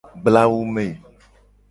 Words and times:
Gbla 0.21 0.39
awu 0.47 0.59
me. 0.73 0.85